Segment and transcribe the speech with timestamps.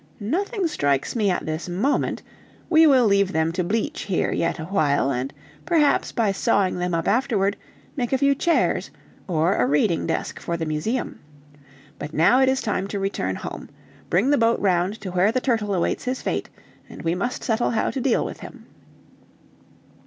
[0.19, 2.23] "Nothing strikes me at this moment;
[2.71, 5.31] we will leave them to bleach here yet awhile, and
[5.63, 7.55] perhaps, by sawing them up afterward,
[7.95, 8.89] make a few chairs,
[9.27, 11.19] or a reading desk for the museum.
[11.99, 13.69] But now it is time to return home.
[14.09, 16.49] Bring the boat round to where the turtle awaits his fate;
[17.03, 18.65] we must settle how to deal with him."